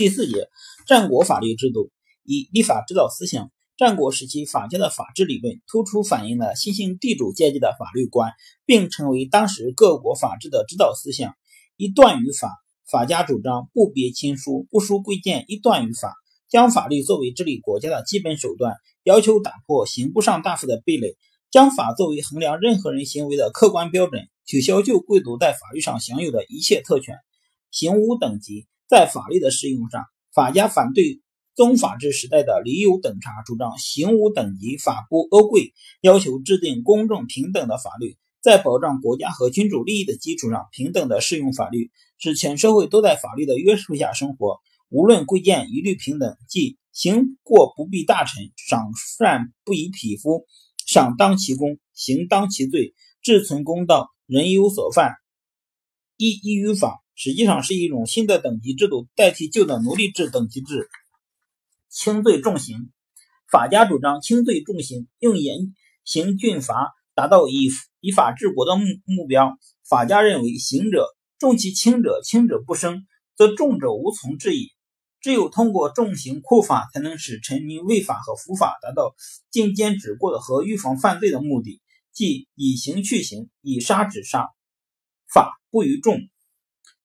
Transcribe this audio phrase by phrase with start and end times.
[0.00, 0.48] 第四节，
[0.86, 1.90] 战国法律制度
[2.24, 3.52] 一、立法指导思想。
[3.76, 8.32] 战国时期法家的法治理论突出反映了新兴地主阶级的法律观，
[8.64, 11.34] 并成为当时各国法治的指导思想。
[11.76, 12.48] 一断于法，
[12.90, 16.14] 法家主张不别亲疏，不输贵贱，一断于法，
[16.48, 21.14] 将法律作为治理国家的基本手段，要求打破刑不上大夫的壁垒，
[21.50, 27.16] 将法作为衡量任何人行为的客观标准，取消旧贵族在法律上享有的一切特权。
[27.70, 30.04] 刑无等级，在法律的适用上，
[30.34, 31.22] 法家反对。
[31.54, 44.58] 宗法制时代的礼有等差主张刑无等级，法不阿贵，要求制定公正平等的法律，在保障国家和君主利益的基础上平等的适用法律，使全社会都在法律的约束下生活，
[44.88, 46.36] 无论贵贱一律平等。
[46.48, 50.46] 即行过不必大臣，赏善不以匹夫，
[50.86, 55.12] 赏当其功，刑当其罪，至存公道，人有所犯，
[56.16, 60.88] 一依于法，实际上是一种新的等级制度，代替旧的奴隶制等级制。
[61.90, 62.90] 轻罪重刑，
[63.46, 67.68] 法家主张轻罪重刑，用严刑峻法达到以
[68.00, 69.58] 以法治国的目目标。
[69.86, 74.70] 法家认为，刑者重其轻者，轻者不生，则重者无从治矣。
[75.20, 79.14] 只有通过重刑酷法，才能使臣民畏法和伏法达到
[79.50, 81.82] 禁奸止过和预防犯罪的目的，
[82.14, 84.48] 即以刑去刑，以杀止杀。
[85.30, 86.18] 法不于众，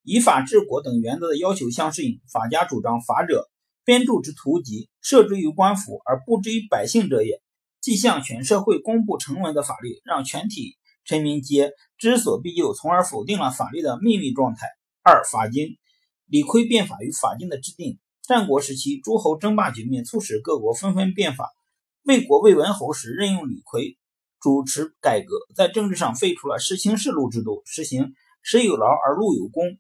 [0.06, 2.22] 以法治国等原则的要求相适应。
[2.32, 3.50] 法家主张法者。
[3.84, 7.40] 编著之图籍，设之于官府而布之于百姓者也。
[7.82, 14.66] 即向全社会公布成文的法律，让全体臣民皆知所必就，从而否定了法律的秘密状态。
[15.04, 15.78] 二法经，
[16.26, 18.00] 李悝变法与法经的制定。
[18.24, 21.54] 战国时期，诸侯争霸局面促使各国纷纷变法。
[22.02, 23.98] 魏国魏文侯时任用李悝
[24.42, 29.78] 主持改革，在政治上废除了世卿世禄制度，实行时有劳而禄有功，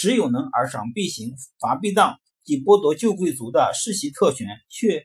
[0.00, 2.20] 时有能而赏必行，罚必当。
[2.44, 5.02] 即剥夺旧贵族的世袭特权，确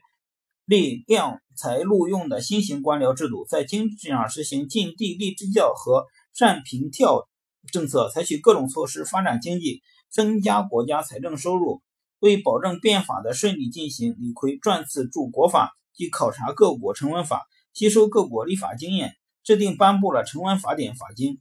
[0.66, 7.28] 立量才录用的新型官僚制度，在经济上实行尽地利之教和善平跳
[7.72, 11.82] 政策，采取各种措施发展经济，增加国家财政收入。
[12.20, 21.32] 为保证变法的顺利进行，李逵撰次著国法，即考察各国成文法，吸收各国立法经验，制定颁布了成文法典《法经》。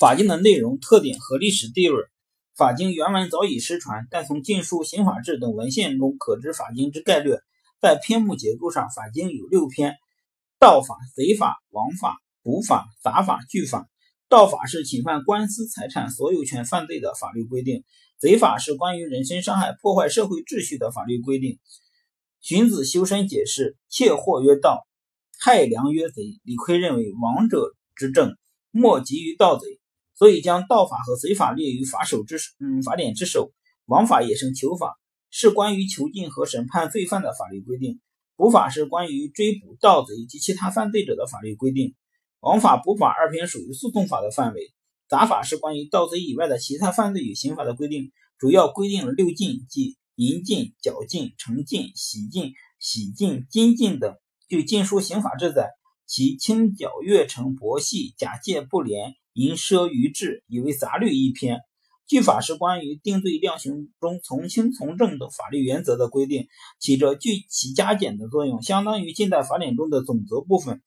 [0.00, 2.02] 法经的内容特点和历史地位。
[2.56, 7.38] 法经原文早已失传，但从《晋书》《刑法志》等文献中可知法经之概略。
[7.82, 9.96] 在篇目结构上，法经有六篇：
[10.58, 13.90] 盗法、贼法、王法、捕法、杂法、具法。
[14.30, 17.82] 盗法是侵犯官私财产所有权犯罪的法律规定；
[18.18, 21.58] 贼法是关于人身伤害、破坏社会秩序的法律规定。
[22.40, 24.86] 荀子修身解释：窃货曰盗，
[25.38, 26.40] 害良曰贼。
[26.42, 28.34] 李悝认为，王者之政，
[28.70, 29.78] 莫急于盗贼。
[30.20, 33.54] 所以将盗法和贼法列于法首之嗯法典之首，
[33.86, 34.98] 王法也称囚法，
[35.30, 37.94] 是关于囚禁和审判罪犯的法律规定；
[38.36, 41.94] 捕法是关于追捕盗贼及其他犯罪者的法律规定。
[42.40, 44.74] 王法、捕法二篇属于诉讼法的范围。
[45.08, 54.14] 杂法是关于盗贼以外的其他犯罪与刑法的规定，主要规定了六禁，即淫禁、绞禁、成禁、洗禁、洗禁、金禁等。
[54.48, 55.70] 据《禁书·刑法志》载，
[56.04, 59.14] 其轻绞、越城、薄细、假借不廉。
[59.32, 61.60] 淫奢愚智，以为杂律一篇。
[62.06, 66.48] 据法是关于定罪量刑中从轻从重的法律原则的规定，
[66.80, 70.82] 起着具起加减的作用，相当于近代法典中的总则部分。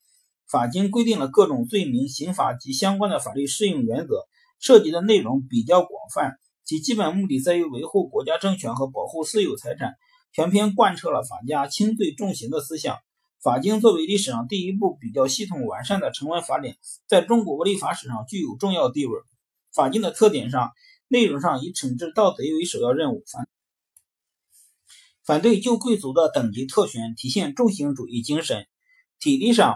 [0.49, 4.27] 法经规定了各种罪名、刑法及相关的法律适用原则，
[4.59, 9.93] 涉及的内容比较广泛，其基本目的在于维护国家政权和保护私有财产。
[10.33, 12.97] 全篇贯彻了法家轻罪重刑的思想。
[13.43, 16.77] 法经作为历史上第一部比较系统完善的成文法典，
[17.07, 19.19] 在中国立法史上具有重要地位。
[19.75, 20.71] 法经的特点上，
[21.09, 23.45] 内容上以惩治盗贼为首要任务，反
[25.25, 28.65] 反对旧贵族的等级特权，体现重刑主义精神。
[29.19, 29.75] 体例上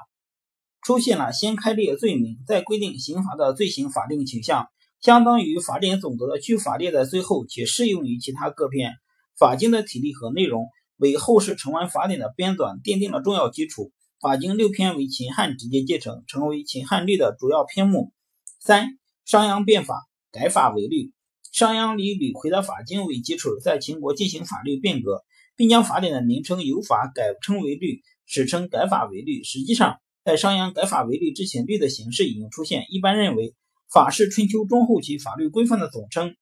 [0.81, 4.69] 出现了先开列罪名，再规定刑罚的罪行法定倾向，
[5.01, 8.94] 相当于法典总则的句法列在最后，且适用于其他各篇。
[9.38, 10.69] 法经的体例和内容。
[10.97, 13.91] 为后世成文法典的编纂奠定了重要基础。
[14.19, 18.11] 法经六篇为秦汉直接继承，成为秦汉律的主要篇目。
[18.59, 21.13] 三、商鞅变法，改法为律。
[21.51, 25.23] 商鞅以李逵的法经为基础，在秦国进行法律变革，
[25.55, 29.43] 并将法典的名称由法改称为律，史称改法为律。
[29.43, 32.85] 实际上，在商鞅改法为律之前，律的形式已经出现。
[32.89, 33.55] 一般认为，
[33.91, 36.35] 法是春秋中后期法律规范的总称。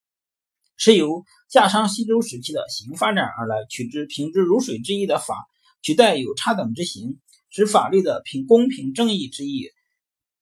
[0.76, 5.46] 是由夏商西周时期的刑发展而来，取之平之如水之意的法，
[5.82, 7.18] 取代有差等之刑，
[7.50, 9.70] 使法律的平公平正义之意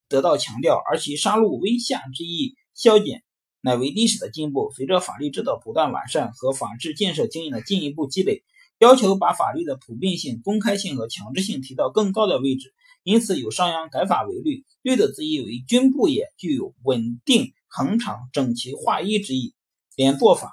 [0.08, 3.22] 得到强调，而其杀戮威吓之意消减。
[3.66, 4.70] 乃为历史的进步。
[4.76, 8.44] 随着法律制度不断完善和法治建设经验的进一步积累，
[8.78, 12.74] 要求把法律的普遍性、公开性和强制性提到更高的位置。
[13.04, 19.54] 因此，有商鞅改法为律，律的字义为君不也，具有稳定、恒常、整齐划一之意。
[19.96, 20.52] 连坐法，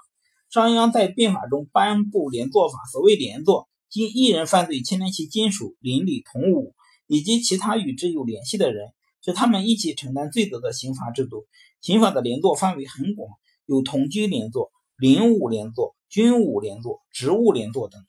[0.49, 2.79] 商鞅在变法中颁布连坐法。
[2.91, 6.75] 所谓连坐，即一人犯罪牵连其亲属、邻里同伍
[7.07, 8.93] 以及其他与之有联系的人，
[9.23, 11.45] 使他们一起承担罪责的刑罚制度。
[11.81, 13.29] 刑法的连坐范围很广，
[13.65, 18.05] 有同居连坐、邻伍连坐、军伍连坐、职务连坐等，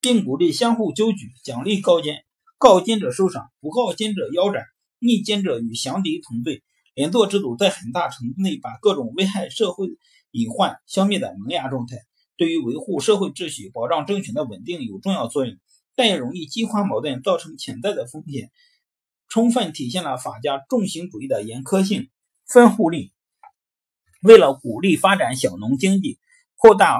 [0.00, 2.24] 并鼓励相互纠举，奖励告奸。
[2.58, 4.64] 告奸者受赏，不告奸者腰斩。
[4.98, 6.62] 逆奸者与降敌同罪。
[6.94, 9.86] 连坐制度在很大程度内把各种危害社会
[10.30, 11.96] 隐患消灭的萌芽状态，
[12.36, 15.56] 对于维护社会秩序、保障政权的稳定有重要作用，
[15.94, 18.50] 但也容易激化矛盾，造成潜在的风险，
[19.28, 22.10] 充分体现了法家重刑主义的严苛性。
[22.48, 23.10] 分户令，
[24.22, 26.20] 为了鼓励发展小农经济，
[26.54, 26.98] 扩大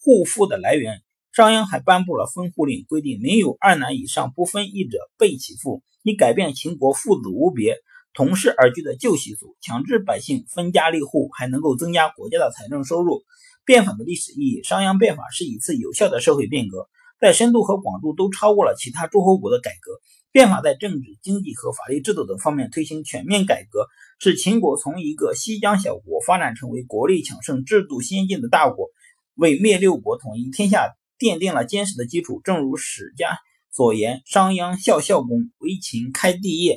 [0.00, 1.00] 户赋的来源。
[1.30, 7.76] 商鞅还颁布了分户令，规定没有二男以上不分役者被其赋，以改变秦国父子无别、
[8.14, 13.22] 同室而居的旧习俗，强制百姓分家立户，还能够增加国家的财政收入。
[13.64, 16.88] 变法的历史意义，商鞅变法是一次有效的社会变革，
[17.20, 19.92] 在深度和广度都超过了其他诸侯国的改革。
[20.32, 23.86] 变法在政治、经济和法律制度等方面推行全面改革，
[24.18, 28.88] 使秦国从一个西疆小国发展成为国力强盛、制度先进的大国，
[29.34, 30.94] 为灭六国、统一天下。
[31.16, 32.40] 奠定了坚实的基础。
[32.42, 33.38] 正如史家
[33.70, 36.72] 所言：“商鞅效孝公，为秦开帝业。”